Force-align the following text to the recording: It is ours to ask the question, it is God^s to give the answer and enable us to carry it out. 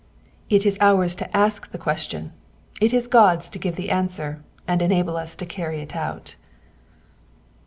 It 0.49 0.65
is 0.65 0.79
ours 0.81 1.13
to 1.17 1.37
ask 1.37 1.69
the 1.69 1.77
question, 1.77 2.31
it 2.81 2.91
is 2.91 3.07
God^s 3.07 3.51
to 3.51 3.59
give 3.59 3.75
the 3.75 3.91
answer 3.91 4.43
and 4.67 4.81
enable 4.81 5.15
us 5.15 5.35
to 5.35 5.45
carry 5.45 5.79
it 5.79 5.95
out. 5.95 6.35